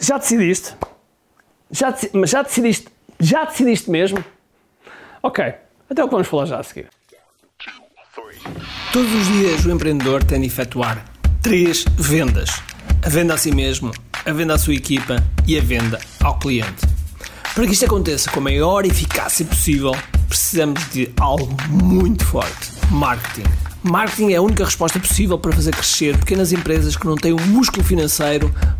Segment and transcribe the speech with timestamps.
[0.00, 0.74] Já decidiste?
[1.70, 2.88] Já, deci- mas já decidiste?
[3.18, 4.24] Já decidiste mesmo?
[5.22, 5.44] Ok,
[5.90, 6.88] até o que vamos falar já a seguir.
[8.92, 11.04] Todos os dias o empreendedor tem de efetuar
[11.42, 12.50] três vendas:
[13.04, 13.92] a venda a si mesmo,
[14.24, 15.16] a venda à sua equipa
[15.46, 16.86] e a venda ao cliente.
[17.54, 19.92] Para que isto aconteça com a maior eficácia possível,
[20.28, 23.48] precisamos de algo muito forte: marketing.
[23.82, 27.40] Marketing é a única resposta possível para fazer crescer pequenas empresas que não têm o
[27.40, 28.52] músculo financeiro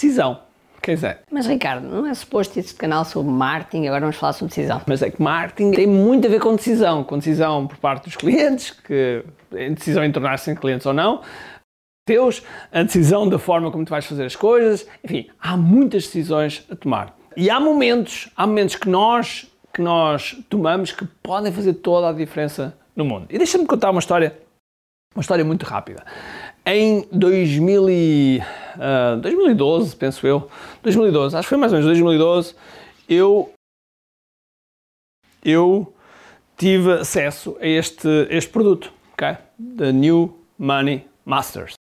[0.00, 0.40] decisão.
[0.80, 4.54] Quer dizer, Mas Ricardo, não é suposto este canal sobre marketing, agora vamos falar sobre
[4.54, 4.80] decisão.
[4.86, 8.16] Mas é que marketing tem muito a ver com decisão, com decisão por parte dos
[8.16, 11.20] clientes, que a decisão em tornar-se clientes ou não,
[12.06, 16.64] teus, a decisão da forma como tu vais fazer as coisas, enfim, há muitas decisões
[16.70, 17.14] a tomar.
[17.36, 19.46] E há momentos, há momentos que nós
[19.78, 23.26] que nós tomamos que podem fazer toda a diferença no mundo.
[23.30, 24.36] E deixa-me contar uma história,
[25.14, 26.04] uma história muito rápida.
[26.70, 28.40] Em 2000 e,
[28.78, 30.50] ah, 2012, penso eu,
[30.82, 32.54] 2012, acho que foi mais ou menos 2012,
[33.08, 33.50] eu
[35.42, 35.94] eu
[36.58, 39.38] tive acesso a este, este produto, ok?
[39.78, 41.72] The New Money Masters.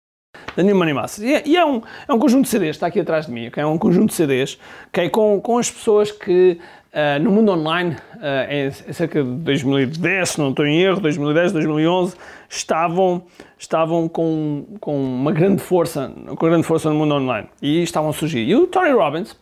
[0.55, 1.29] The New Money Masters.
[1.29, 3.49] E, é, e é um, é um conjunto de CDs, está aqui atrás de mim,
[3.49, 3.61] ok?
[3.61, 5.09] É um conjunto de CDs, ok?
[5.09, 6.61] Com, com as pessoas que
[6.99, 11.51] ah, no mundo online, ah, em, cerca de 2010, se não estou em erro, 2010,
[11.51, 12.17] 2011,
[12.49, 13.23] estavam,
[13.55, 17.47] estavam com, com uma grande força, com grande força no mundo online.
[17.61, 18.39] E estavam a surgir.
[18.39, 19.37] E o Tony Robbins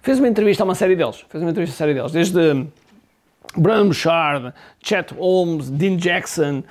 [0.00, 2.68] fez uma entrevista a uma série deles, fez uma entrevista a série deles, desde
[3.56, 6.62] Brandon Bouchard, Chet Holmes, Dean Jackson,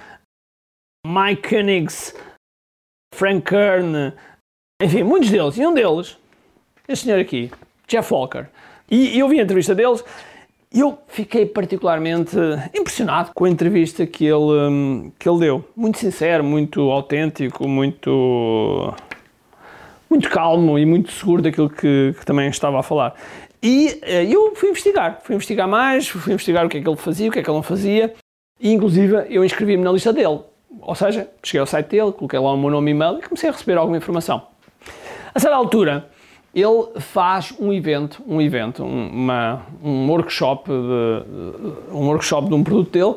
[1.05, 2.15] Mike Koenigs,
[3.13, 4.13] Frank Kern,
[4.81, 5.57] enfim, muitos deles.
[5.57, 6.17] E um deles,
[6.87, 7.51] este senhor aqui,
[7.85, 8.47] Jeff Walker.
[8.91, 10.03] E eu vi a entrevista deles
[10.73, 12.35] e eu fiquei particularmente
[12.77, 15.65] impressionado com a entrevista que ele, hum, que ele deu.
[15.73, 18.93] Muito sincero, muito autêntico, muito
[20.09, 23.15] muito calmo e muito seguro daquilo que, que também estava a falar.
[23.63, 26.97] E eh, eu fui investigar, fui investigar mais, fui investigar o que é que ele
[26.97, 28.13] fazia, o que é que ele não fazia,
[28.59, 30.41] e inclusive eu inscrevi-me na lista dele.
[30.81, 33.49] Ou seja, cheguei ao site dele, coloquei lá o meu nome e e-mail e comecei
[33.49, 34.47] a receber alguma informação.
[35.33, 36.09] A certa altura,
[36.53, 42.63] ele faz um evento, um evento, um- uma, um workshop de, um workshop de um
[42.63, 43.15] produto dele,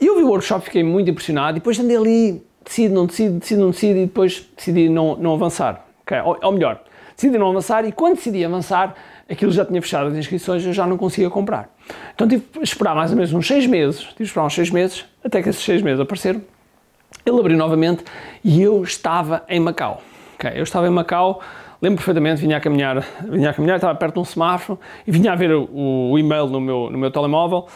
[0.00, 3.38] e eu vi o workshop, fiquei muito impressionado, e depois andei ali, decido, não decido,
[3.38, 5.84] decido, não decido, e depois decidi não, não avançar.
[6.02, 6.18] ok?
[6.24, 6.82] Ou, ou melhor,
[7.16, 8.94] decidi não avançar, e quando decidi avançar,
[9.30, 11.70] aquilo já tinha fechado as inscrições, eu já não conseguia comprar.
[12.14, 14.70] Então tive que esperar mais ou menos uns seis meses, tive que esperar uns seis
[14.70, 16.42] meses, até que esses seis meses apareceram,
[17.24, 18.04] ele abriu novamente
[18.42, 20.02] e eu estava em Macau.
[20.34, 20.50] ok?
[20.54, 21.40] Eu estava em Macau,
[21.84, 25.32] lembro perfeitamente, vinha a caminhar, vinha a caminhar, estava perto de um semáforo e vinha
[25.32, 25.68] a ver o,
[26.12, 27.66] o e-mail no meu, no meu telemóvel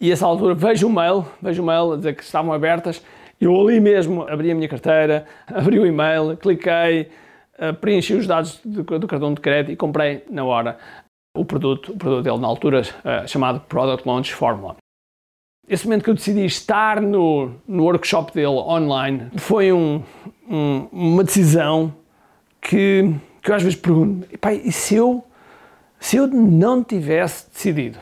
[0.00, 3.00] e essa altura vejo o mail, vejo o mail a dizer que estavam abertas.
[3.40, 7.08] Eu ali mesmo abri a minha carteira, abri o e-mail, cliquei,
[7.56, 10.76] eh, preenchi os dados do, do cartão de crédito e comprei na hora
[11.36, 14.74] o produto, o produto dele na altura eh, chamado Product Launch Formula.
[15.68, 20.02] Esse momento que eu decidi estar no, no workshop dele online foi um-
[20.50, 21.94] um- uma decisão
[22.60, 25.24] que, que eu às vezes pergunto: "Epá, e se eu,
[25.98, 27.98] se eu não tivesse decidido?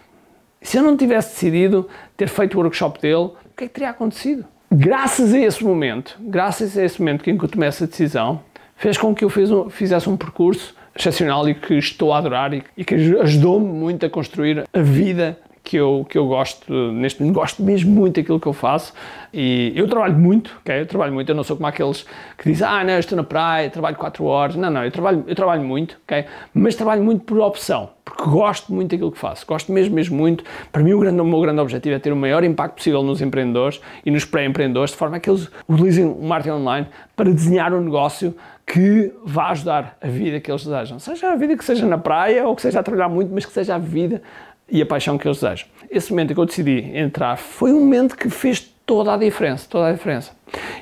[0.63, 3.91] Se eu não tivesse decidido ter feito o workshop dele, o que é que teria
[3.91, 4.45] acontecido?
[4.71, 8.41] Graças a esse momento, graças a esse momento que eu tomei essa decisão,
[8.77, 12.53] fez com que eu fiz um- fizesse um percurso excepcional e que estou a adorar
[12.53, 17.21] e, e que ajudou-me muito a construir a vida que eu, que eu gosto neste
[17.21, 18.93] momento, gosto mesmo muito daquilo que eu faço
[19.33, 20.81] e eu trabalho muito, ok?
[20.81, 22.05] Eu trabalho muito, eu não sou como aqueles
[22.37, 25.35] que dizem, ah, não, estou na praia, trabalho 4 horas, não, não, eu trabalho, eu
[25.35, 26.25] trabalho muito, ok?
[26.53, 30.43] Mas trabalho muito por opção, porque gosto muito daquilo que faço, gosto mesmo, mesmo muito.
[30.73, 33.21] Para mim, o, grande, o meu grande objetivo é ter o maior impacto possível nos
[33.21, 37.73] empreendedores e nos pré-empreendedores, de forma a que eles utilizem o marketing online para desenhar
[37.73, 38.35] um negócio
[38.67, 40.99] que vá ajudar a vida que eles desejam.
[40.99, 43.53] Seja a vida que seja na praia ou que seja a trabalhar muito, mas que
[43.53, 44.23] seja a vida
[44.71, 45.69] e a paixão que eles desejam.
[45.91, 49.67] Esse momento em que eu decidi entrar foi um momento que fez toda a diferença,
[49.69, 50.33] toda a diferença.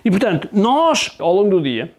[0.05, 1.93] E portanto, nós, ao longo do dia,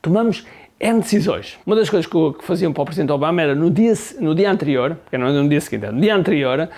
[0.00, 0.46] tomamos
[0.78, 1.58] N decisões.
[1.64, 4.50] Uma das coisas que, que faziam para o Presidente Obama era no dia, no dia
[4.50, 6.68] anterior, porque não era no dia seguinte, era no dia anterior,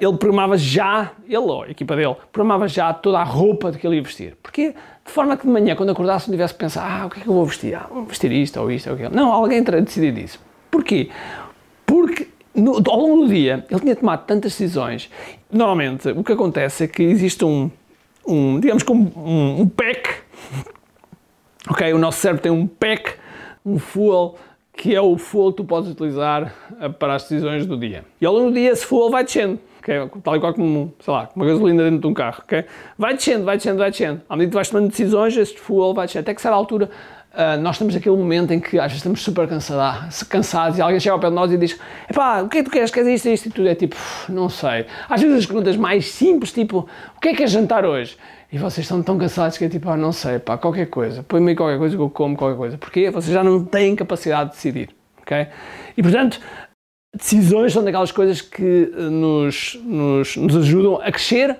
[0.00, 3.86] ele programava já, ele ou a equipa dele, programava já toda a roupa de que
[3.86, 4.36] ele ia vestir.
[4.42, 7.20] Porque de forma que de manhã, quando acordasse, não tivesse que pensar, ah, o que
[7.20, 7.74] é que eu vou vestir?
[7.74, 9.14] Ah, vou vestir isto ou isto ou aquilo.
[9.14, 10.40] Não, alguém terá decidido isso.
[10.70, 11.10] Porquê?
[12.58, 15.10] No, ao longo do dia ele tinha tomado tantas decisões.
[15.50, 17.70] Normalmente o que acontece é que existe um,
[18.26, 20.10] um digamos que um, um, um pack,
[21.70, 21.92] ok?
[21.92, 23.14] O nosso cérebro tem um pack,
[23.64, 24.36] um fuel,
[24.72, 28.04] que é o fuel que tu podes utilizar eh, para as decisões do dia.
[28.20, 29.96] E ao longo do dia esse fuel vai descendo, okay?
[30.22, 32.64] tal e qual como, sei lá, uma gasolina dentro de um carro, ok?
[32.96, 34.20] Vai descendo, vai descendo, vai descendo.
[34.28, 36.22] À medida que vais tomando decisões, esse fuel vai descendo.
[36.22, 36.90] Até que será a altura
[37.34, 40.98] Uh, nós temos aquele momento em que às vezes estamos super cansados, cansados e alguém
[40.98, 41.78] chega ao pé de nós e diz:
[42.08, 42.90] Epá, o que é que tu queres?
[42.90, 43.46] Queres isto, isto?
[43.46, 43.96] E tudo é tipo,
[44.28, 44.86] não sei.
[45.08, 48.16] Às vezes as perguntas mais simples, tipo: O que é que é jantar hoje?
[48.50, 51.22] E vocês estão tão cansados que é tipo: ah, Não sei, pá, qualquer coisa.
[51.22, 52.78] Põe-me qualquer coisa que eu como, qualquer coisa.
[52.78, 53.10] Porquê?
[53.10, 54.90] Vocês já não têm capacidade de decidir.
[55.20, 55.46] ok?
[55.96, 56.40] E portanto,
[57.14, 61.56] decisões são daquelas coisas que eh, nos, nos, nos ajudam a crescer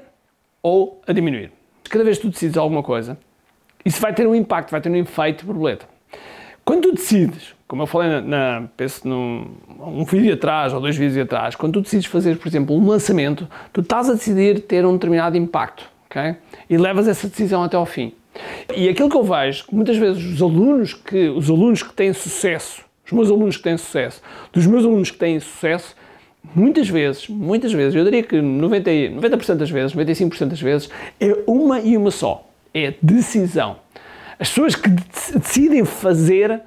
[0.62, 1.52] ou a diminuir.
[1.88, 3.18] Cada vez que tu decides alguma coisa,
[3.88, 5.86] isso vai ter um impacto, vai ter um efeito borboleta.
[6.62, 9.46] Quando tu decides, como eu falei na, na penso num
[9.80, 13.48] um vídeo atrás ou dois vídeos atrás, quando tu decides fazer, por exemplo, um lançamento,
[13.72, 16.36] tu estás a decidir ter um determinado impacto, ok?
[16.68, 18.12] E levas essa decisão até ao fim.
[18.76, 22.12] E aquilo que eu vejo, que muitas vezes os alunos que, os alunos que têm
[22.12, 24.20] sucesso, os meus alunos que têm sucesso,
[24.52, 25.96] dos meus alunos que têm sucesso,
[26.54, 31.34] muitas vezes, muitas vezes, eu diria que 90, 90% das vezes, 95% das vezes, é
[31.46, 32.47] uma e uma só
[32.84, 33.76] é decisão.
[34.38, 36.62] As pessoas que decidem fazer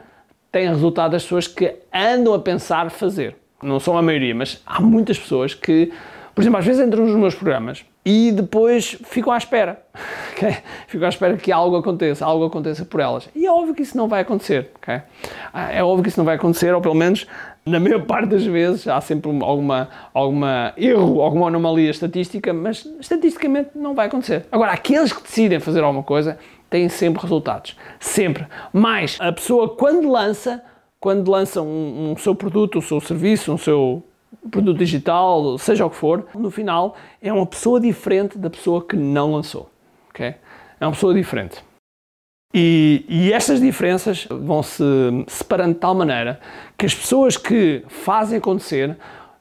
[0.52, 3.36] têm resultado das pessoas que andam a pensar fazer.
[3.63, 5.92] Não são a maioria, mas há muitas pessoas que,
[6.36, 9.81] por exemplo, às vezes entram nos meus programas e depois ficam à espera.
[10.42, 10.58] Okay?
[10.88, 13.30] Ficam à espera que algo aconteça, algo aconteça por elas.
[13.36, 14.72] E é óbvio que isso não vai acontecer.
[14.78, 15.02] Okay?
[15.72, 17.28] É óbvio que isso não vai acontecer, ou pelo menos
[17.66, 23.72] na maior parte das vezes há sempre alguma, alguma erro, alguma anomalia estatística, mas estatisticamente
[23.75, 24.46] não vai acontecer.
[24.52, 27.78] Agora, aqueles que decidem fazer alguma coisa têm sempre resultados.
[28.00, 28.48] Sempre.
[28.74, 30.63] Mas a pessoa, quando lança,
[31.00, 34.04] quando lança um, um seu produto, o seu serviço, um seu
[34.50, 38.96] produto digital, seja o que for, no final é uma pessoa diferente da pessoa que
[38.96, 39.69] não lançou.
[40.10, 40.36] Okay?
[40.80, 41.62] É uma pessoa diferente.
[42.53, 44.83] E, e, estas diferenças vão se
[45.27, 46.39] separando de tal maneira
[46.77, 48.98] que as pessoas que fazem acontecer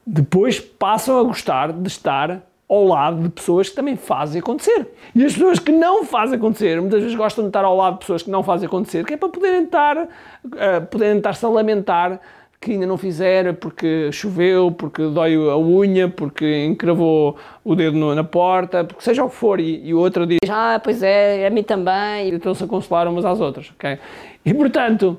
[0.07, 4.87] depois passam a gostar de estar ao lado de pessoas que também fazem acontecer.
[5.13, 7.99] E as pessoas que não fazem acontecer, muitas vezes gostam de estar ao lado de
[7.99, 12.21] pessoas que não fazem acontecer, que é para poderem estar, uh, poderem estar-se a lamentar
[12.61, 18.13] que ainda não fizeram porque choveu, porque dói a unha, porque encravou o dedo no,
[18.13, 21.47] na porta, porque seja o que for, e, e o outro diz, ah, pois é,
[21.47, 22.29] a mim também.
[22.29, 23.97] E estão-se a consolar umas às outras, ok?
[24.45, 25.17] E portanto,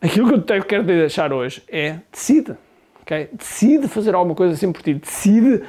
[0.00, 2.56] aquilo que eu quero deixar hoje é decide,
[3.02, 3.28] ok?
[3.32, 5.64] Decide fazer alguma coisa assim por ti, decide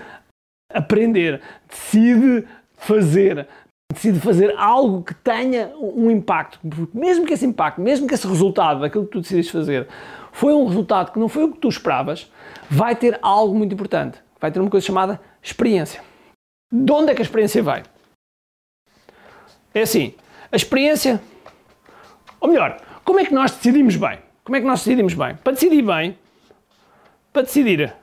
[0.71, 2.45] aprender, decide
[2.77, 3.47] fazer,
[3.91, 6.59] decide fazer algo que tenha um impacto,
[6.93, 9.87] mesmo que esse impacto, mesmo que esse resultado daquilo que tu decides fazer
[10.31, 12.31] foi um resultado que não foi o que tu esperavas,
[12.69, 14.19] vai ter algo muito importante.
[14.39, 16.01] Vai ter uma coisa chamada experiência.
[16.71, 17.83] De onde é que a experiência vai?
[19.73, 20.13] É assim,
[20.51, 21.21] a experiência,
[22.39, 24.19] ou melhor, como é que nós decidimos bem?
[24.43, 25.35] Como é que nós decidimos bem?
[25.35, 26.17] Para decidir bem,
[27.31, 27.93] para decidir,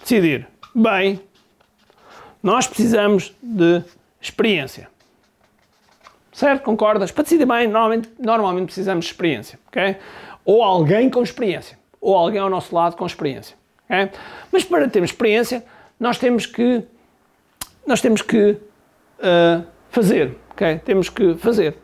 [0.00, 1.20] decidir bem,
[2.42, 3.82] nós precisamos de
[4.20, 4.88] experiência.
[6.42, 6.62] Certo?
[6.62, 7.12] Concordas?
[7.12, 9.58] Para decidir bem, normalmente, normalmente precisamos de experiência.
[9.68, 9.96] ok?
[10.44, 13.56] ou alguém com experiência, ou alguém ao nosso lado com experiência.
[13.84, 14.10] Okay?
[14.50, 15.64] Mas para termos experiência,
[15.98, 16.82] nós temos que
[17.86, 18.52] nós temos que
[19.18, 20.78] uh, fazer, okay?
[20.78, 21.76] Temos que fazer.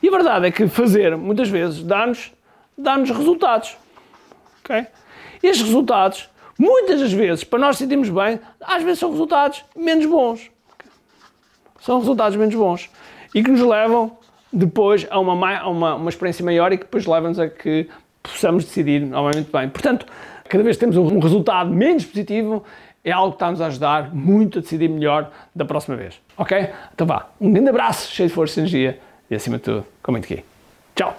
[0.00, 2.32] E a verdade é que fazer muitas vezes dá-nos
[2.78, 3.76] dá-nos resultados,
[4.64, 4.86] ok?
[5.42, 10.50] Estes resultados, muitas das vezes, para nós sentirmos bem, às vezes são resultados menos bons.
[11.80, 12.88] São resultados menos bons
[13.34, 14.16] e que nos levam
[14.52, 17.88] depois a uma, a uma, uma experiência maior e que depois leva-nos a que
[18.22, 19.68] possamos decidir novamente bem.
[19.68, 20.06] Portanto,
[20.48, 22.62] cada vez que temos um resultado menos positivo,
[23.04, 26.20] é algo que está-nos a ajudar muito a decidir melhor da próxima vez.
[26.36, 26.68] Ok?
[26.94, 30.12] Então vá, um grande abraço, cheio de força e energia e acima de tudo, com
[30.12, 30.44] muito aqui.
[30.94, 31.16] Tchau!